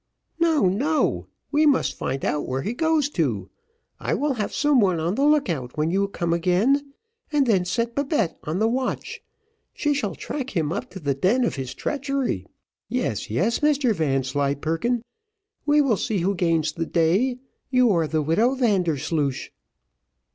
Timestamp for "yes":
12.89-13.29, 13.29-13.59